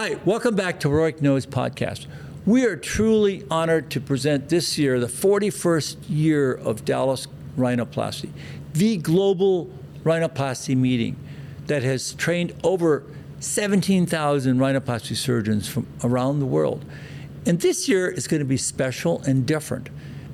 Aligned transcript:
Hi, 0.00 0.16
welcome 0.24 0.54
back 0.54 0.80
to 0.80 0.88
Rohrich 0.88 1.20
Knows 1.20 1.44
podcast. 1.44 2.06
We 2.46 2.64
are 2.64 2.74
truly 2.74 3.44
honored 3.50 3.90
to 3.90 4.00
present 4.00 4.48
this 4.48 4.78
year 4.78 4.98
the 4.98 5.08
41st 5.08 5.96
year 6.08 6.54
of 6.54 6.86
Dallas 6.86 7.28
Rhinoplasty, 7.58 8.30
the 8.72 8.96
global 8.96 9.70
rhinoplasty 10.02 10.74
meeting 10.74 11.18
that 11.66 11.82
has 11.82 12.14
trained 12.14 12.54
over 12.64 13.04
17,000 13.40 14.56
rhinoplasty 14.56 15.14
surgeons 15.14 15.68
from 15.68 15.86
around 16.02 16.40
the 16.40 16.46
world. 16.46 16.82
And 17.44 17.60
this 17.60 17.86
year 17.86 18.08
is 18.08 18.26
going 18.26 18.40
to 18.40 18.46
be 18.46 18.56
special 18.56 19.20
and 19.24 19.44
different. 19.44 19.90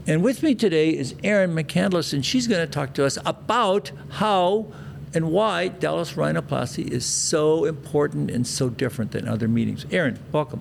And 0.06 0.22
with 0.22 0.44
me 0.44 0.54
today 0.54 0.90
is 0.90 1.16
Erin 1.24 1.56
McCandless, 1.56 2.12
and 2.12 2.24
she's 2.24 2.46
going 2.46 2.64
to 2.64 2.72
talk 2.72 2.94
to 2.94 3.04
us 3.04 3.18
about 3.26 3.90
how 4.10 4.68
and 5.14 5.30
why 5.30 5.68
Dallas 5.68 6.12
Rhinoplasty 6.12 6.88
is 6.88 7.06
so 7.06 7.64
important 7.64 8.30
and 8.30 8.46
so 8.46 8.68
different 8.68 9.12
than 9.12 9.28
other 9.28 9.48
meetings. 9.48 9.86
Erin, 9.90 10.18
welcome. 10.32 10.60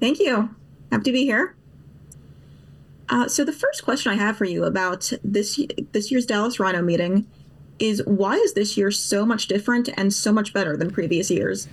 Thank 0.00 0.18
you. 0.18 0.54
Happy 0.90 1.04
to 1.04 1.12
be 1.12 1.24
here. 1.24 1.54
Uh, 3.08 3.28
so 3.28 3.44
the 3.44 3.52
first 3.52 3.84
question 3.84 4.12
I 4.12 4.14
have 4.16 4.36
for 4.36 4.44
you 4.44 4.64
about 4.64 5.12
this 5.24 5.60
this 5.92 6.10
year's 6.10 6.26
Dallas 6.26 6.60
Rhino 6.60 6.80
meeting 6.80 7.26
is 7.80 8.02
why 8.06 8.36
is 8.36 8.52
this 8.52 8.76
year 8.76 8.90
so 8.90 9.26
much 9.26 9.48
different 9.48 9.88
and 9.96 10.12
so 10.12 10.32
much 10.32 10.52
better 10.52 10.76
than 10.76 10.90
previous 10.90 11.30
years? 11.30 11.66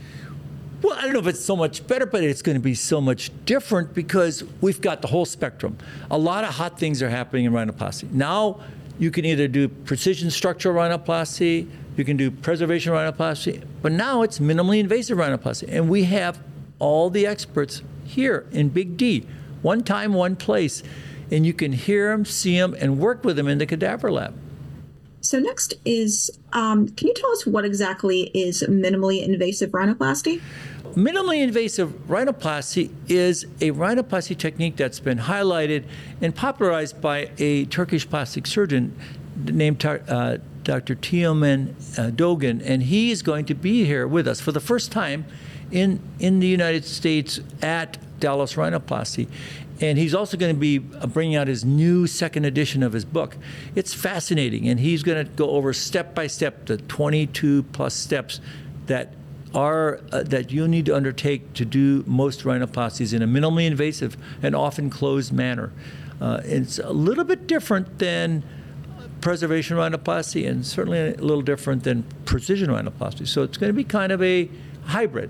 Well, 0.82 0.94
I 0.98 1.04
don't 1.04 1.14
know 1.14 1.20
if 1.20 1.28
it's 1.28 1.44
so 1.44 1.56
much 1.56 1.86
better, 1.88 2.06
but 2.06 2.24
it's 2.24 2.42
going 2.42 2.56
to 2.56 2.62
be 2.62 2.76
so 2.76 3.02
much 3.02 3.32
different 3.46 3.94
because 3.94 4.44
we've 4.62 4.80
got 4.80 5.02
the 5.02 5.08
whole 5.08 5.26
spectrum. 5.26 5.78
A 6.12 6.18
lot 6.18 6.44
of 6.44 6.52
hot 6.52 6.80
things 6.80 7.02
are 7.02 7.10
happening 7.10 7.46
in 7.46 7.52
rhinoplasty. 7.52 8.12
Now, 8.12 8.60
you 9.00 9.12
can 9.12 9.26
either 9.26 9.48
do 9.48 9.68
precision 9.68 10.32
structural 10.32 10.76
rhinoplasty, 10.76 11.70
you 11.96 12.06
can 12.06 12.18
do 12.18 12.30
preservation 12.30 12.94
rhinoplasty, 12.94 13.64
but 13.82 13.92
now 13.92 14.22
it's 14.22 14.40
minimally 14.40 14.80
invasive 14.80 15.18
rhinoplasty. 15.18 15.68
And 15.70 15.90
we 15.90 16.04
have 16.06 16.42
all 16.80 17.10
the 17.10 17.26
experts 17.26 17.82
here 18.04 18.46
in 18.52 18.70
Big 18.70 18.98
D, 18.98 19.26
one 19.62 19.84
time, 19.84 20.14
one 20.14 20.36
place. 20.36 20.84
And 21.30 21.46
you 21.46 21.54
can 21.54 21.74
hear 21.74 22.12
them, 22.12 22.24
see 22.24 22.58
them, 22.58 22.76
and 22.80 23.00
work 23.00 23.24
with 23.24 23.36
them 23.36 23.48
in 23.48 23.58
the 23.58 23.66
cadaver 23.66 24.12
lab. 24.12 24.34
So 25.22 25.40
next 25.40 25.74
is, 25.84 26.32
um, 26.54 26.88
can 26.88 27.08
you 27.08 27.14
tell 27.14 27.32
us 27.32 27.46
what 27.46 27.66
exactly 27.66 28.32
is 28.34 28.64
minimally 28.64 29.28
invasive 29.28 29.72
rhinoplasty? 29.72 30.42
Minimally 30.98 31.44
invasive 31.44 31.90
rhinoplasty 32.08 32.90
is 33.08 33.44
a 33.62 33.70
rhinoplasty 33.70 34.36
technique 34.36 34.78
that's 34.78 35.00
been 35.00 35.20
highlighted 35.20 35.84
and 36.22 36.36
popularized 36.36 37.00
by 37.00 37.30
a 37.38 37.66
Turkish 37.66 38.10
plastic 38.10 38.48
surgeon 38.48 38.98
named 39.36 39.86
uh, 39.86 40.38
Dr. 40.64 40.96
Teoman 40.96 42.00
uh, 42.00 42.10
Dogan, 42.10 42.64
and 42.64 42.82
he 42.82 43.12
is 43.12 43.22
going 43.22 43.46
to 43.46 43.54
be 43.54 43.86
here 43.86 44.08
with 44.08 44.28
us 44.28 44.42
for 44.42 44.52
the 44.52 44.60
first 44.60 44.92
time 44.92 45.26
in 45.70 46.00
in 46.18 46.40
the 46.40 46.48
United 46.48 46.84
States 46.84 47.42
at 47.62 48.00
Dallas 48.20 48.56
Rhinoplasty. 48.56 49.28
And 49.80 50.00
he's 50.00 50.16
also 50.16 50.36
going 50.36 50.56
to 50.56 50.60
be 50.60 50.80
bringing 50.80 51.36
out 51.36 51.48
his 51.48 51.64
new 51.64 52.08
second 52.08 52.46
edition 52.46 52.82
of 52.82 52.94
his 52.94 53.06
book. 53.06 53.38
It's 53.76 53.94
fascinating, 53.94 54.68
and 54.68 54.80
he's 54.80 55.04
going 55.04 55.24
to 55.24 55.32
go 55.32 55.52
over 55.52 55.74
step 55.74 56.16
by 56.16 56.26
step 56.26 56.66
the 56.66 56.78
22 56.78 57.62
plus 57.72 57.94
steps 57.94 58.42
that 58.88 59.14
are 59.54 60.00
uh, 60.12 60.24
that 60.24 60.52
you 60.52 60.68
need 60.68 60.86
to 60.86 60.96
undertake 60.96 61.54
to 61.54 61.66
do 61.66 62.04
most 62.08 62.44
rhinoplasties 62.44 63.14
in 63.14 63.22
a 63.22 63.28
minimally 63.28 63.66
invasive 63.66 64.18
and 64.42 64.56
often 64.56 64.90
closed 64.90 65.32
manner. 65.32 65.72
Uh, 66.20 66.42
it's 66.44 66.80
a 66.80 66.92
little 66.92 67.24
bit 67.24 67.48
different 67.48 68.00
than 68.00 68.44
preservation 69.22 69.78
rhinoplasty, 69.78 70.48
and 70.48 70.66
certainly 70.66 71.00
a 71.00 71.16
little 71.16 71.42
different 71.42 71.84
than 71.84 72.04
precision 72.26 72.70
rhinoplasty. 72.70 73.28
So 73.28 73.44
it's 73.44 73.58
going 73.58 73.70
to 73.70 73.74
be 73.74 73.84
kind 73.84 74.12
of 74.12 74.22
a 74.22 74.50
hybrid. 74.86 75.30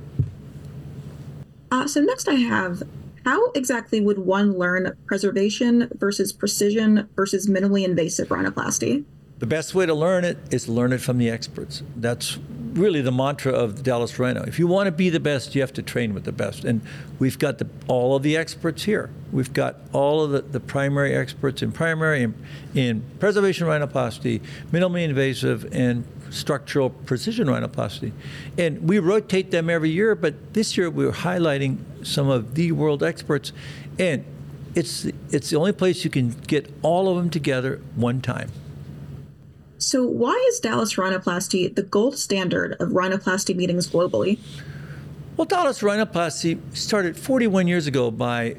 Uh, 1.71 1.87
so 1.87 2.01
next, 2.01 2.27
I 2.27 2.35
have 2.35 2.83
how 3.25 3.51
exactly 3.51 3.99
would 3.99 4.19
one 4.19 4.57
learn 4.57 4.95
preservation 5.05 5.89
versus 5.95 6.31
precision 6.31 7.09
versus 7.15 7.47
minimally 7.47 7.83
invasive 7.83 8.29
rhinoplasty? 8.29 9.03
The 9.39 9.45
best 9.45 9.75
way 9.75 9.85
to 9.85 9.93
learn 9.93 10.23
it 10.23 10.37
is 10.49 10.65
to 10.65 10.71
learn 10.71 10.93
it 10.93 11.01
from 11.01 11.17
the 11.17 11.29
experts. 11.29 11.83
That's 11.95 12.39
really 12.73 13.01
the 13.01 13.11
mantra 13.11 13.51
of 13.51 13.83
Dallas 13.83 14.17
Rhino. 14.19 14.43
If 14.43 14.59
you 14.59 14.67
want 14.67 14.87
to 14.87 14.91
be 14.91 15.09
the 15.09 15.19
best, 15.19 15.55
you 15.55 15.61
have 15.61 15.73
to 15.73 15.81
train 15.81 16.13
with 16.13 16.23
the 16.23 16.31
best. 16.31 16.63
And 16.63 16.81
we've 17.19 17.37
got 17.37 17.57
the, 17.57 17.67
all 17.87 18.15
of 18.15 18.23
the 18.23 18.37
experts 18.37 18.83
here. 18.83 19.09
We've 19.31 19.51
got 19.53 19.77
all 19.93 20.23
of 20.23 20.31
the, 20.31 20.41
the 20.41 20.59
primary 20.59 21.15
experts 21.15 21.61
in 21.61 21.71
primary, 21.71 22.23
in, 22.23 22.35
in 22.75 23.03
preservation 23.19 23.67
rhinoplasty, 23.67 24.41
minimally 24.71 25.03
invasive, 25.03 25.67
and 25.73 26.05
structural 26.29 26.89
precision 26.89 27.47
rhinoplasty. 27.47 28.11
And 28.57 28.87
we 28.87 28.99
rotate 28.99 29.51
them 29.51 29.69
every 29.69 29.89
year, 29.89 30.15
but 30.15 30.53
this 30.53 30.77
year 30.77 30.89
we 30.89 31.05
are 31.05 31.11
highlighting 31.11 32.05
some 32.05 32.29
of 32.29 32.55
the 32.55 32.71
world 32.71 33.03
experts. 33.03 33.51
And 33.99 34.25
it's, 34.75 35.05
it's 35.31 35.49
the 35.49 35.57
only 35.57 35.71
place 35.73 36.03
you 36.03 36.09
can 36.09 36.31
get 36.31 36.71
all 36.81 37.09
of 37.09 37.17
them 37.17 37.29
together 37.29 37.81
one 37.95 38.21
time. 38.21 38.51
So, 39.79 40.05
why 40.05 40.33
is 40.49 40.59
Dallas 40.59 40.95
Rhinoplasty 40.95 41.75
the 41.75 41.83
gold 41.83 42.17
standard 42.17 42.73
of 42.79 42.89
rhinoplasty 42.89 43.55
meetings 43.55 43.87
globally? 43.87 44.39
Well, 45.35 45.45
Dallas 45.45 45.81
Rhinoplasty 45.81 46.75
started 46.75 47.15
41 47.15 47.67
years 47.67 47.85
ago 47.85 48.09
by 48.09 48.55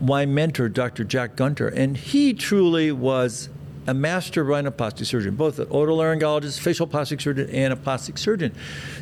my 0.00 0.24
mentor, 0.24 0.70
Dr. 0.70 1.04
Jack 1.04 1.36
Gunter, 1.36 1.68
and 1.68 1.98
he 1.98 2.32
truly 2.32 2.90
was 2.90 3.50
a 3.86 3.92
master 3.92 4.42
rhinoplasty 4.42 5.04
surgeon, 5.04 5.36
both 5.36 5.58
an 5.58 5.66
otolaryngologist, 5.66 6.60
facial 6.60 6.86
plastic 6.86 7.20
surgeon, 7.20 7.50
and 7.50 7.74
a 7.74 7.76
plastic 7.76 8.16
surgeon. 8.16 8.54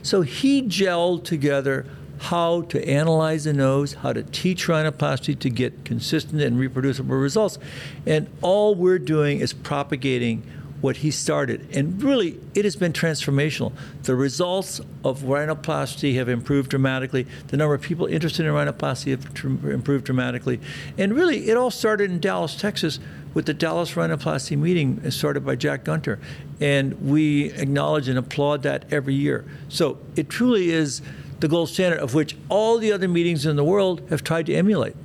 So 0.03 0.23
he 0.23 0.63
gelled 0.63 1.23
together 1.23 1.87
how 2.19 2.63
to 2.63 2.89
analyze 2.89 3.45
the 3.45 3.53
nose, 3.53 3.95
how 3.95 4.13
to 4.13 4.25
teach 4.25 4.67
rhinoplasty 4.67 5.39
to 5.39 5.51
get 5.51 5.85
consistent 5.85 6.43
and 6.43 6.59
reproducible 6.59 7.15
results. 7.15 7.59
And 8.05 8.29
all 8.43 8.75
we're 8.75 8.99
doing 8.99 9.39
is 9.39 9.53
propagating 9.53 10.43
what 10.81 10.99
he 10.99 11.11
started. 11.11 11.67
And 11.73 12.01
really, 12.03 12.39
it 12.55 12.65
has 12.65 12.77
been 12.77 12.93
transformational. 12.93 13.73
The 14.05 14.15
results 14.15 14.81
of 15.05 15.23
rhinoplasty 15.23 16.15
have 16.15 16.29
improved 16.29 16.71
dramatically. 16.71 17.27
The 17.49 17.57
number 17.57 17.75
of 17.75 17.83
people 17.83 18.07
interested 18.07 18.47
in 18.47 18.53
rhinoplasty 18.53 19.11
have 19.11 19.35
tr- 19.35 19.71
improved 19.71 20.05
dramatically. 20.05 20.61
And 20.97 21.15
really, 21.15 21.49
it 21.49 21.57
all 21.57 21.71
started 21.71 22.11
in 22.11 22.21
Dallas, 22.21 22.55
Texas, 22.55 23.01
with 23.35 23.47
the 23.47 23.55
Dallas 23.55 23.93
Rhinoplasty 23.93 24.57
meeting 24.57 25.03
uh, 25.05 25.11
started 25.11 25.45
by 25.45 25.57
Jack 25.57 25.85
Gunter. 25.85 26.19
And 26.61 27.09
we 27.09 27.53
acknowledge 27.53 28.09
and 28.09 28.19
applaud 28.19 28.63
that 28.63 28.85
every 28.93 29.15
year. 29.15 29.45
So 29.69 29.99
it 30.17 30.29
truly 30.29 30.71
is 30.71 31.03
the 31.41 31.49
gold 31.49 31.69
standard 31.69 32.01
of 32.01 32.15
which 32.15 32.37
all 32.49 32.79
the 32.79 32.93
other 32.93 33.07
meetings 33.07 33.47
in 33.47 33.57
the 33.57 33.65
world 33.65 34.03
have 34.11 34.25
tried 34.25 34.47
to 34.47 34.55
emulate. 34.55 34.97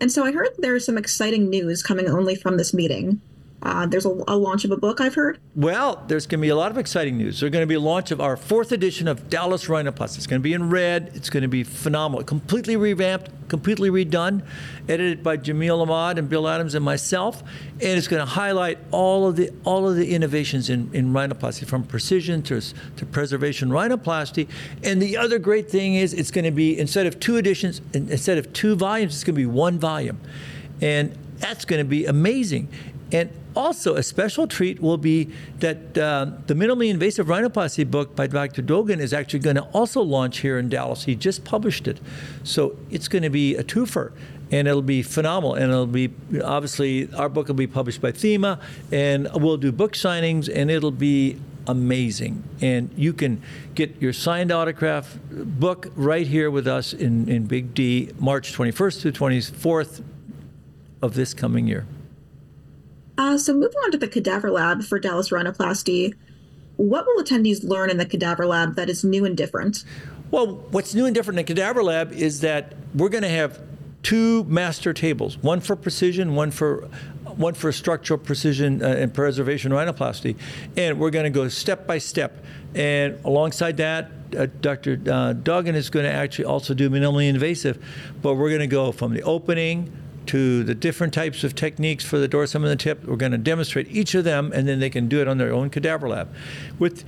And 0.00 0.12
so 0.12 0.24
I 0.24 0.32
heard 0.32 0.48
there's 0.58 0.84
some 0.84 0.98
exciting 0.98 1.48
news 1.48 1.82
coming 1.82 2.08
only 2.08 2.34
from 2.34 2.56
this 2.56 2.74
meeting. 2.74 3.20
Uh, 3.62 3.86
there's 3.86 4.04
a, 4.04 4.10
a, 4.28 4.36
launch 4.36 4.64
of 4.64 4.70
a 4.70 4.76
book, 4.76 5.00
I've 5.00 5.14
heard. 5.14 5.40
Well, 5.54 6.04
there's 6.08 6.26
going 6.26 6.40
to 6.40 6.42
be 6.42 6.50
a 6.50 6.56
lot 6.56 6.70
of 6.70 6.78
exciting 6.78 7.16
news. 7.16 7.40
There's 7.40 7.50
going 7.50 7.62
to 7.62 7.66
be 7.66 7.74
a 7.74 7.80
launch 7.80 8.10
of 8.10 8.20
our 8.20 8.36
fourth 8.36 8.70
edition 8.70 9.08
of 9.08 9.30
Dallas 9.30 9.64
Rhinoplasty. 9.64 10.18
It's 10.18 10.26
going 10.26 10.40
to 10.40 10.44
be 10.44 10.52
in 10.52 10.68
red. 10.68 11.10
It's 11.14 11.30
going 11.30 11.42
to 11.42 11.48
be 11.48 11.64
phenomenal. 11.64 12.22
Completely 12.22 12.76
revamped, 12.76 13.30
completely 13.48 13.88
redone, 13.88 14.42
edited 14.88 15.22
by 15.22 15.38
Jamil 15.38 15.80
Ahmad 15.80 16.18
and 16.18 16.28
Bill 16.28 16.46
Adams 16.46 16.74
and 16.74 16.84
myself. 16.84 17.42
And 17.72 17.82
it's 17.82 18.08
going 18.08 18.20
to 18.20 18.30
highlight 18.30 18.78
all 18.90 19.26
of 19.26 19.36
the 19.36 19.50
all 19.64 19.88
of 19.88 19.96
the 19.96 20.14
innovations 20.14 20.68
in, 20.68 20.90
in 20.92 21.14
rhinoplasty, 21.14 21.66
from 21.66 21.82
precision 21.82 22.42
to, 22.42 22.60
to 22.60 23.06
preservation 23.06 23.70
rhinoplasty. 23.70 24.48
And 24.82 25.00
the 25.00 25.16
other 25.16 25.38
great 25.38 25.70
thing 25.70 25.94
is 25.94 26.12
it's 26.12 26.30
going 26.30 26.44
to 26.44 26.50
be, 26.50 26.78
instead 26.78 27.06
of 27.06 27.18
two 27.20 27.38
editions, 27.38 27.80
instead 27.94 28.36
of 28.36 28.52
two 28.52 28.76
volumes, 28.76 29.14
it's 29.14 29.24
going 29.24 29.34
to 29.34 29.40
be 29.40 29.46
one 29.46 29.78
volume. 29.78 30.20
And 30.82 31.16
that's 31.38 31.64
going 31.64 31.80
to 31.80 31.88
be 31.88 32.04
amazing. 32.04 32.68
And 33.12 33.30
also, 33.56 33.94
a 33.94 34.02
special 34.02 34.46
treat 34.46 34.80
will 34.80 34.98
be 34.98 35.30
that 35.60 35.96
uh, 35.96 36.26
the 36.46 36.54
minimally 36.54 36.90
invasive 36.90 37.26
rhinoplasty 37.26 37.90
book 37.90 38.14
by 38.14 38.26
Dr. 38.26 38.62
Dogan 38.62 39.00
is 39.00 39.12
actually 39.12 39.40
going 39.40 39.56
to 39.56 39.64
also 39.72 40.02
launch 40.02 40.38
here 40.38 40.58
in 40.58 40.68
Dallas. 40.68 41.04
He 41.04 41.14
just 41.14 41.44
published 41.44 41.88
it. 41.88 41.98
So 42.44 42.76
it's 42.90 43.08
going 43.08 43.22
to 43.22 43.30
be 43.30 43.56
a 43.56 43.64
twofer 43.64 44.12
and 44.50 44.68
it'll 44.68 44.82
be 44.82 45.02
phenomenal. 45.02 45.54
And 45.54 45.70
it'll 45.70 45.86
be 45.86 46.12
obviously 46.44 47.12
our 47.14 47.28
book 47.28 47.48
will 47.48 47.54
be 47.54 47.66
published 47.66 48.00
by 48.00 48.12
Thieme, 48.12 48.60
and 48.92 49.28
we'll 49.34 49.56
do 49.56 49.72
book 49.72 49.92
signings, 49.92 50.50
and 50.52 50.70
it'll 50.70 50.90
be 50.90 51.38
amazing. 51.66 52.44
And 52.60 52.90
you 52.96 53.12
can 53.12 53.42
get 53.74 54.00
your 54.00 54.12
signed 54.12 54.52
autograph 54.52 55.18
book 55.30 55.90
right 55.96 56.26
here 56.26 56.50
with 56.50 56.68
us 56.68 56.92
in, 56.92 57.28
in 57.28 57.46
Big 57.46 57.74
D, 57.74 58.10
March 58.18 58.52
21st 58.52 59.02
to 59.02 59.12
24th 59.12 60.04
of 61.02 61.14
this 61.14 61.34
coming 61.34 61.66
year. 61.66 61.86
Uh, 63.18 63.38
so 63.38 63.54
moving 63.54 63.78
on 63.84 63.90
to 63.92 63.98
the 63.98 64.08
cadaver 64.08 64.50
lab 64.50 64.82
for 64.82 64.98
Dallas 64.98 65.30
Rhinoplasty, 65.30 66.14
what 66.76 67.06
will 67.06 67.22
attendees 67.22 67.64
learn 67.64 67.90
in 67.90 67.96
the 67.96 68.06
cadaver 68.06 68.46
lab 68.46 68.76
that 68.76 68.90
is 68.90 69.04
new 69.04 69.24
and 69.24 69.36
different? 69.36 69.84
Well, 70.30 70.56
what's 70.70 70.94
new 70.94 71.06
and 71.06 71.14
different 71.14 71.38
in 71.38 71.46
the 71.46 71.54
cadaver 71.54 71.82
lab 71.82 72.12
is 72.12 72.40
that 72.40 72.74
we're 72.94 73.08
going 73.08 73.22
to 73.22 73.28
have 73.28 73.60
two 74.02 74.44
master 74.44 74.92
tables, 74.92 75.38
one 75.38 75.60
for 75.60 75.76
precision, 75.76 76.34
one 76.34 76.50
for 76.50 76.88
one 77.24 77.54
for 77.54 77.70
structural 77.70 78.18
precision 78.18 78.82
uh, 78.82 78.86
and 78.86 79.12
preservation 79.12 79.72
rhinoplasty, 79.72 80.36
and 80.76 80.98
we're 80.98 81.10
going 81.10 81.24
to 81.24 81.30
go 81.30 81.48
step 81.48 81.86
by 81.86 81.98
step. 81.98 82.44
And 82.74 83.18
alongside 83.24 83.76
that, 83.78 84.10
uh, 84.36 84.46
Dr. 84.60 85.00
Uh, 85.10 85.32
Dogan 85.32 85.74
is 85.74 85.90
going 85.90 86.04
to 86.04 86.12
actually 86.12 86.46
also 86.46 86.72
do 86.72 86.88
minimally 86.88 87.28
invasive, 87.28 87.82
but 88.22 88.34
we're 88.34 88.48
going 88.48 88.60
to 88.60 88.66
go 88.66 88.92
from 88.92 89.12
the 89.12 89.22
opening 89.22 89.92
to 90.26 90.64
the 90.64 90.74
different 90.74 91.12
types 91.14 91.44
of 91.44 91.54
techniques 91.54 92.04
for 92.04 92.18
the 92.18 92.28
dorsum 92.28 92.56
and 92.56 92.66
the 92.66 92.76
tip. 92.76 93.04
We're 93.04 93.16
going 93.16 93.32
to 93.32 93.38
demonstrate 93.38 93.88
each 93.88 94.14
of 94.14 94.24
them, 94.24 94.52
and 94.54 94.68
then 94.68 94.80
they 94.80 94.90
can 94.90 95.08
do 95.08 95.20
it 95.20 95.28
on 95.28 95.38
their 95.38 95.52
own 95.52 95.70
cadaver 95.70 96.08
lab 96.08 96.34
with 96.78 97.04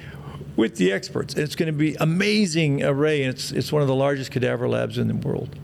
with 0.57 0.77
the 0.77 0.91
experts. 0.91 1.35
It's 1.35 1.55
going 1.55 1.69
to 1.69 1.79
be 1.79 1.95
amazing 2.01 2.83
array, 2.83 3.23
and 3.23 3.35
it's 3.35 3.53
it's 3.53 3.73
one 3.73 3.83
of 3.83 3.89
the 3.89 3.95
largest 3.95 4.31
cadaver 4.31 4.69
labs 4.69 4.99
in 4.99 5.09
the 5.09 5.15
world. 5.15 5.57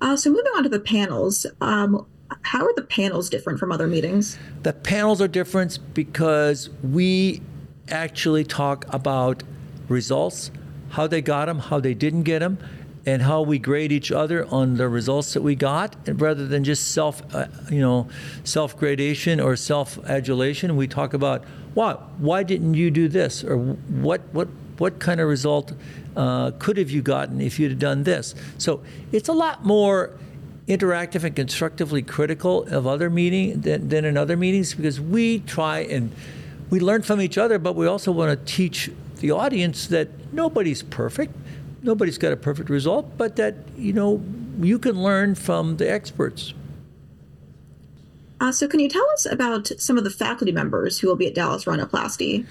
Uh, 0.00 0.16
so 0.16 0.28
moving 0.30 0.52
on 0.56 0.62
to 0.64 0.68
the 0.68 0.80
panels, 0.80 1.46
um, 1.62 2.06
how 2.42 2.64
are 2.64 2.74
the 2.74 2.82
panels 2.82 3.30
different 3.30 3.58
from 3.58 3.72
other 3.72 3.86
meetings? 3.86 4.38
The 4.62 4.72
panels 4.72 5.22
are 5.22 5.28
different 5.28 5.78
because 5.94 6.68
we 6.82 7.40
actually 7.88 8.44
talk 8.44 8.84
about 8.92 9.42
results, 9.88 10.50
how 10.90 11.06
they 11.06 11.22
got 11.22 11.46
them, 11.46 11.58
how 11.58 11.80
they 11.80 11.94
didn't 11.94 12.24
get 12.24 12.40
them, 12.40 12.58
and 13.06 13.22
how 13.22 13.42
we 13.42 13.58
grade 13.58 13.92
each 13.92 14.10
other 14.10 14.46
on 14.46 14.76
the 14.76 14.88
results 14.88 15.34
that 15.34 15.42
we 15.42 15.54
got, 15.54 15.96
and 16.06 16.20
rather 16.20 16.46
than 16.46 16.64
just 16.64 16.92
self, 16.92 17.22
uh, 17.34 17.46
you 17.70 17.80
know, 17.80 18.08
self 18.44 18.76
gradation 18.76 19.40
or 19.40 19.56
self 19.56 19.98
adulation. 20.06 20.76
We 20.76 20.88
talk 20.88 21.14
about 21.14 21.44
why 21.74 21.92
why 22.18 22.42
didn't 22.42 22.74
you 22.74 22.90
do 22.90 23.08
this, 23.08 23.44
or 23.44 23.56
what 23.56 24.22
what 24.32 24.48
what 24.78 24.98
kind 24.98 25.20
of 25.20 25.28
result 25.28 25.72
uh, 26.16 26.52
could 26.58 26.76
have 26.76 26.90
you 26.90 27.02
gotten 27.02 27.40
if 27.40 27.58
you'd 27.58 27.72
have 27.72 27.78
done 27.80 28.04
this. 28.04 28.34
So 28.58 28.82
it's 29.12 29.28
a 29.28 29.32
lot 29.32 29.64
more 29.64 30.10
interactive 30.66 31.24
and 31.24 31.36
constructively 31.36 32.02
critical 32.02 32.64
of 32.64 32.86
other 32.86 33.10
meeting 33.10 33.60
than, 33.60 33.88
than 33.88 34.04
in 34.04 34.16
other 34.16 34.36
meetings 34.36 34.74
because 34.74 35.00
we 35.00 35.40
try 35.40 35.80
and 35.80 36.10
we 36.70 36.80
learn 36.80 37.02
from 37.02 37.20
each 37.20 37.36
other, 37.36 37.58
but 37.58 37.76
we 37.76 37.86
also 37.86 38.10
want 38.10 38.30
to 38.38 38.52
teach 38.52 38.90
the 39.16 39.30
audience 39.30 39.86
that 39.88 40.08
nobody's 40.32 40.82
perfect 40.82 41.34
nobody's 41.84 42.18
got 42.18 42.32
a 42.32 42.36
perfect 42.36 42.70
result, 42.70 43.16
but 43.16 43.36
that 43.36 43.54
you 43.76 43.92
know 43.92 44.22
you 44.60 44.78
can 44.78 45.00
learn 45.00 45.34
from 45.34 45.76
the 45.76 45.90
experts. 45.90 46.54
Uh, 48.40 48.50
so, 48.50 48.66
can 48.66 48.80
you 48.80 48.88
tell 48.88 49.08
us 49.12 49.26
about 49.26 49.68
some 49.78 49.96
of 49.96 50.04
the 50.04 50.10
faculty 50.10 50.52
members 50.52 50.98
who 50.98 51.06
will 51.06 51.16
be 51.16 51.26
at 51.26 51.34
Dallas 51.34 51.64
Rhinoplasty? 51.64 52.46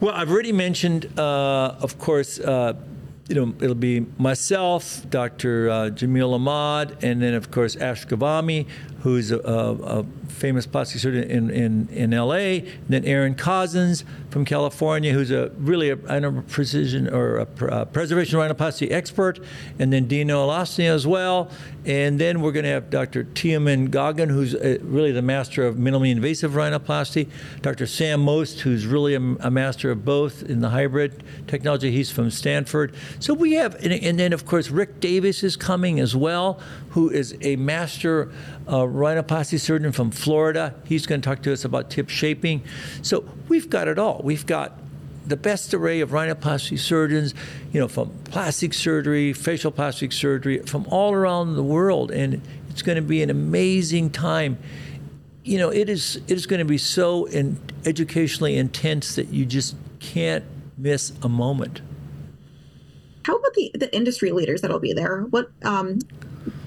Well, 0.00 0.14
I've 0.14 0.30
already 0.30 0.52
mentioned, 0.52 1.06
uh, 1.18 1.76
of 1.80 1.98
course, 1.98 2.40
uh, 2.40 2.74
you 3.28 3.34
know, 3.34 3.54
it'll 3.60 3.74
be 3.76 4.06
myself, 4.18 5.08
Dr. 5.08 5.70
Uh, 5.70 5.74
Jamil 5.90 6.34
Ahmad, 6.34 6.96
and 7.02 7.22
then, 7.22 7.34
of 7.34 7.50
course, 7.50 7.76
Ash 7.76 8.06
Ghavami, 8.06 8.66
who's 9.00 9.30
a, 9.30 9.38
a, 9.38 10.04
famous 10.28 10.66
plastic 10.66 11.00
surgeon 11.00 11.24
in, 11.24 11.50
in, 11.50 11.88
in 11.88 12.10
LA, 12.12 12.60
then 12.88 13.04
Aaron 13.04 13.34
Kosins 13.34 14.04
from 14.30 14.44
California, 14.44 15.12
who's 15.12 15.30
a 15.30 15.50
really 15.58 15.90
a, 15.90 15.96
a 15.96 16.42
precision 16.42 17.12
or 17.12 17.38
a, 17.38 17.48
a 17.66 17.86
preservation 17.86 18.38
rhinoplasty 18.38 18.90
expert, 18.90 19.38
and 19.78 19.92
then 19.92 20.06
Dino 20.06 20.46
Elyassnia 20.46 20.94
as 20.94 21.06
well. 21.06 21.50
And 21.84 22.18
then 22.18 22.42
we're 22.42 22.52
going 22.52 22.64
to 22.64 22.70
have 22.70 22.90
Dr. 22.90 23.24
Teoman 23.24 23.90
Dogan, 23.90 24.28
who's 24.28 24.54
a, 24.54 24.78
really 24.78 25.12
the 25.12 25.22
master 25.22 25.66
of 25.66 25.76
minimally 25.76 26.10
invasive 26.10 26.52
rhinoplasty, 26.52 27.28
Dr. 27.62 27.86
Sam 27.86 28.20
Most, 28.20 28.60
who's 28.60 28.86
really 28.86 29.14
a, 29.14 29.20
a, 29.40 29.50
master 29.50 29.90
of 29.90 30.04
both 30.04 30.42
in 30.42 30.60
the 30.60 30.70
hybrid 30.70 31.22
technology. 31.46 31.90
He's 31.90 32.10
from 32.10 32.30
Stanford. 32.30 32.94
So 33.18 33.32
we 33.34 33.54
have, 33.54 33.74
and, 33.76 33.92
and 33.92 34.18
then 34.18 34.32
of 34.32 34.46
course, 34.46 34.70
Rick 34.70 35.00
Davis 35.00 35.42
is 35.42 35.56
coming 35.56 36.00
as 36.00 36.14
well, 36.14 36.60
who 36.90 37.08
is 37.08 37.36
a 37.40 37.56
master 37.56 38.30
uh, 38.70 38.86
rhinoplasty 38.90 39.58
surgeon 39.58 39.92
from 39.92 40.10
Florida. 40.10 40.74
He's 40.84 41.06
going 41.06 41.20
to 41.20 41.28
talk 41.28 41.42
to 41.42 41.52
us 41.52 41.64
about 41.64 41.90
tip 41.90 42.08
shaping. 42.08 42.62
So 43.02 43.24
we've 43.48 43.70
got 43.70 43.88
it 43.88 43.98
all. 43.98 44.20
We've 44.22 44.46
got 44.46 44.78
the 45.26 45.36
best 45.36 45.72
array 45.72 46.00
of 46.00 46.10
rhinoplasty 46.10 46.78
surgeons, 46.78 47.34
you 47.72 47.80
know, 47.80 47.88
from 47.88 48.10
plastic 48.24 48.74
surgery, 48.74 49.32
facial 49.32 49.70
plastic 49.70 50.12
surgery, 50.12 50.58
from 50.58 50.86
all 50.88 51.12
around 51.12 51.54
the 51.54 51.62
world, 51.62 52.10
and 52.10 52.42
it's 52.68 52.82
going 52.82 52.96
to 52.96 53.02
be 53.02 53.22
an 53.22 53.30
amazing 53.30 54.10
time. 54.10 54.58
You 55.44 55.58
know, 55.58 55.70
it 55.70 55.88
is 55.88 56.16
it 56.16 56.32
is 56.32 56.46
going 56.46 56.58
to 56.58 56.64
be 56.64 56.78
so 56.78 57.24
in, 57.26 57.60
educationally 57.84 58.56
intense 58.56 59.14
that 59.16 59.28
you 59.28 59.46
just 59.46 59.76
can't 60.00 60.44
miss 60.76 61.12
a 61.22 61.28
moment. 61.28 61.80
How 63.24 63.36
about 63.36 63.54
the 63.54 63.70
the 63.74 63.94
industry 63.94 64.32
leaders 64.32 64.60
that'll 64.62 64.80
be 64.80 64.92
there? 64.92 65.22
What 65.30 65.50
um, 65.62 65.98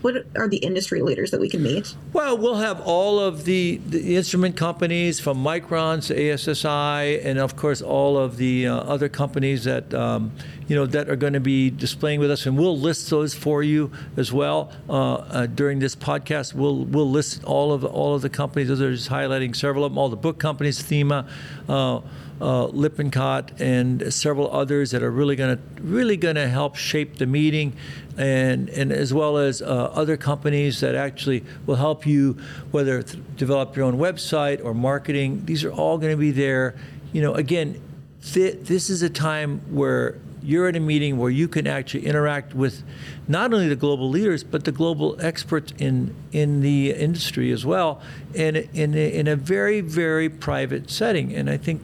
what 0.03 0.25
are 0.35 0.49
the 0.49 0.57
industry 0.57 1.01
leaders 1.01 1.31
that 1.31 1.39
we 1.39 1.47
can 1.47 1.63
meet? 1.63 1.95
Well, 2.11 2.37
we'll 2.37 2.55
have 2.55 2.81
all 2.81 3.19
of 3.19 3.45
the, 3.45 3.79
the 3.87 4.17
instrument 4.17 4.57
companies 4.57 5.21
from 5.21 5.41
Micron 5.41 6.05
to 6.07 6.13
ASSI, 6.13 7.25
and 7.25 7.39
of 7.39 7.55
course 7.55 7.81
all 7.81 8.17
of 8.17 8.35
the 8.35 8.67
uh, 8.67 8.75
other 8.75 9.07
companies 9.07 9.63
that 9.63 9.93
um, 9.93 10.33
you 10.67 10.75
know 10.75 10.85
that 10.85 11.09
are 11.09 11.15
going 11.15 11.33
to 11.33 11.39
be 11.39 11.69
displaying 11.69 12.19
with 12.19 12.31
us, 12.31 12.45
and 12.45 12.57
we'll 12.57 12.77
list 12.77 13.09
those 13.09 13.33
for 13.33 13.63
you 13.63 13.93
as 14.17 14.33
well 14.33 14.73
uh, 14.89 15.13
uh, 15.13 15.45
during 15.45 15.79
this 15.79 15.95
podcast. 15.95 16.53
We'll 16.53 16.83
we'll 16.83 17.09
list 17.09 17.41
all 17.45 17.71
of 17.71 17.85
all 17.85 18.13
of 18.13 18.21
the 18.21 18.29
companies. 18.29 18.67
Those 18.67 18.81
are 18.81 18.91
just 18.91 19.09
highlighting 19.09 19.55
several 19.55 19.85
of 19.85 19.93
them. 19.93 19.97
All 19.97 20.09
the 20.09 20.17
book 20.17 20.37
companies, 20.37 20.83
Thieme. 20.83 21.25
Uh, 21.69 22.01
uh, 22.41 22.67
Lippincott 22.67 23.61
and 23.61 24.13
several 24.13 24.51
others 24.51 24.91
that 24.91 25.01
are 25.01 25.11
really 25.11 25.35
going 25.35 25.57
to 25.57 25.81
really 25.81 26.17
going 26.17 26.35
to 26.35 26.49
help 26.49 26.75
shape 26.75 27.17
the 27.17 27.25
meeting, 27.25 27.73
and 28.17 28.69
and 28.69 28.91
as 28.91 29.13
well 29.13 29.37
as 29.37 29.61
uh, 29.61 29.65
other 29.65 30.17
companies 30.17 30.79
that 30.81 30.95
actually 30.95 31.43
will 31.65 31.75
help 31.75 32.05
you 32.05 32.37
whether 32.71 33.03
develop 33.35 33.75
your 33.75 33.85
own 33.85 33.97
website 33.97 34.63
or 34.63 34.73
marketing. 34.73 35.45
These 35.45 35.63
are 35.63 35.71
all 35.71 35.97
going 35.97 36.11
to 36.11 36.17
be 36.17 36.31
there. 36.31 36.75
You 37.11 37.21
know, 37.21 37.33
again, 37.33 37.81
th- 38.23 38.59
this 38.61 38.89
is 38.89 39.01
a 39.01 39.09
time 39.09 39.61
where 39.73 40.19
you're 40.41 40.67
at 40.67 40.75
a 40.75 40.79
meeting 40.79 41.17
where 41.17 41.29
you 41.29 41.47
can 41.47 41.65
actually 41.65 42.05
interact 42.05 42.53
with 42.53 42.83
not 43.27 43.53
only 43.53 43.69
the 43.69 43.77
global 43.77 44.09
leaders 44.09 44.43
but 44.43 44.65
the 44.65 44.71
global 44.71 45.15
experts 45.21 45.73
in 45.77 46.13
in 46.31 46.61
the 46.61 46.91
industry 46.91 47.51
as 47.51 47.65
well, 47.65 48.01
and 48.35 48.57
in 48.57 48.93
in 48.93 49.27
a 49.27 49.35
very 49.35 49.81
very 49.81 50.29
private 50.29 50.89
setting. 50.89 51.33
And 51.33 51.49
I 51.49 51.57
think 51.57 51.81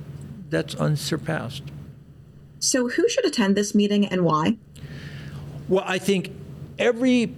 that's 0.49 0.75
unsurpassed. 0.75 1.63
So, 2.61 2.89
who 2.89 3.07
should 3.07 3.25
attend 3.25 3.55
this 3.55 3.73
meeting 3.73 4.05
and 4.05 4.25
why? 4.25 4.57
Well, 5.69 5.83
I 5.85 5.99
think 5.99 6.31
every 6.79 7.35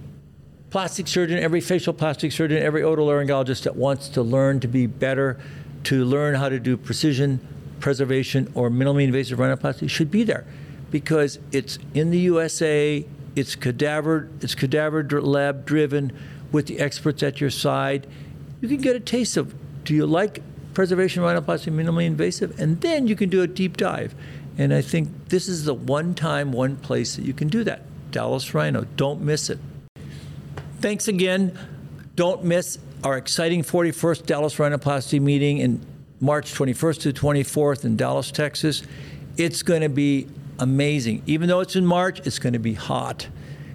plastic 0.70 1.06
surgeon, 1.06 1.38
every 1.38 1.60
facial 1.60 1.92
plastic 1.92 2.32
surgeon, 2.32 2.62
every 2.62 2.80
otolaryngologist 2.80 3.64
that 3.64 3.76
wants 3.76 4.08
to 4.08 4.22
learn 4.22 4.58
to 4.60 4.68
be 4.68 4.86
better, 4.86 5.38
to 5.84 6.02
learn 6.06 6.34
how 6.34 6.48
to 6.48 6.58
do 6.58 6.78
precision 6.78 7.46
preservation 7.78 8.50
or 8.54 8.70
minimally 8.70 9.04
invasive 9.04 9.38
rhinoplasty 9.38 9.90
should 9.90 10.10
be 10.10 10.24
there 10.24 10.46
because 10.90 11.38
it's 11.50 11.78
in 11.92 12.10
the 12.10 12.20
USA, 12.20 13.04
it's 13.36 13.54
cadaver, 13.54 14.30
it's 14.40 14.54
cadaver 14.54 15.02
lab 15.20 15.66
driven 15.66 16.10
with 16.52 16.68
the 16.68 16.78
experts 16.80 17.22
at 17.22 17.38
your 17.38 17.50
side. 17.50 18.06
You 18.62 18.68
can 18.68 18.78
get 18.78 18.96
a 18.96 19.00
taste 19.00 19.36
of 19.36 19.54
do 19.84 19.94
you 19.94 20.06
like 20.06 20.40
preservation 20.72 21.22
rhinoplasty 21.22 21.70
minimally 21.70 22.06
invasive, 22.06 22.58
and 22.58 22.80
then 22.80 23.06
you 23.06 23.14
can 23.14 23.28
do 23.28 23.42
a 23.42 23.46
deep 23.46 23.76
dive. 23.76 24.14
And 24.56 24.72
I 24.72 24.80
think 24.80 25.28
this 25.28 25.48
is 25.48 25.64
the 25.64 25.74
one 25.74 26.14
time, 26.14 26.52
one 26.52 26.76
place 26.76 27.16
that 27.16 27.26
you 27.26 27.34
can 27.34 27.48
do 27.48 27.62
that. 27.64 27.82
Dallas 28.12 28.54
Rhino. 28.54 28.84
Don't 28.96 29.20
miss 29.20 29.50
it. 29.50 29.58
Thanks 30.80 31.08
again. 31.08 31.58
Don't 32.14 32.44
miss 32.44 32.78
our 33.02 33.16
exciting 33.16 33.62
41st 33.62 34.26
Dallas 34.26 34.56
Rhinoplasty 34.56 35.20
meeting 35.20 35.58
in 35.58 35.84
March 36.20 36.54
21st 36.54 37.00
to 37.00 37.12
24th 37.12 37.84
in 37.84 37.96
Dallas, 37.96 38.30
Texas. 38.30 38.82
It's 39.36 39.62
going 39.62 39.80
to 39.80 39.88
be 39.88 40.28
amazing. 40.58 41.22
Even 41.26 41.48
though 41.48 41.60
it's 41.60 41.74
in 41.74 41.84
March, 41.84 42.24
it's 42.26 42.38
going 42.38 42.52
to 42.52 42.58
be 42.58 42.74
hot 42.74 43.26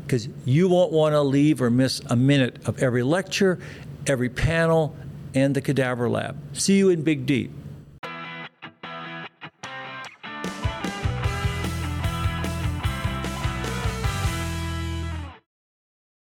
because 0.04 0.30
you 0.46 0.70
won't 0.70 0.94
want 0.94 1.14
to 1.14 1.22
leave 1.22 1.62
or 1.62 1.70
miss 1.70 2.00
a 2.08 2.16
minute 2.16 2.66
of 2.66 2.82
every 2.82 3.04
lecture, 3.04 3.60
every 4.06 4.30
panel, 4.30 4.96
and 5.36 5.54
the 5.54 5.62
cadaver 5.62 6.10
lab. 6.10 6.38
See 6.54 6.78
you 6.78 6.90
in 6.90 7.04
Big 7.04 7.26
D. 7.26 7.50